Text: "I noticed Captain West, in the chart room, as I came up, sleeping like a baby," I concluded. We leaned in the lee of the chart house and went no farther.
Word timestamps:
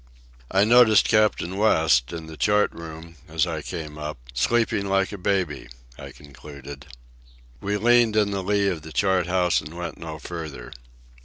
"I 0.49 0.63
noticed 0.63 1.07
Captain 1.07 1.57
West, 1.57 2.11
in 2.11 2.25
the 2.25 2.35
chart 2.35 2.71
room, 2.73 3.17
as 3.27 3.45
I 3.45 3.61
came 3.61 3.99
up, 3.99 4.17
sleeping 4.33 4.87
like 4.87 5.11
a 5.11 5.17
baby," 5.19 5.69
I 5.95 6.11
concluded. 6.11 6.87
We 7.59 7.77
leaned 7.77 8.15
in 8.15 8.31
the 8.31 8.41
lee 8.41 8.67
of 8.67 8.81
the 8.81 8.91
chart 8.91 9.27
house 9.27 9.61
and 9.61 9.77
went 9.77 9.99
no 9.99 10.17
farther. 10.17 10.71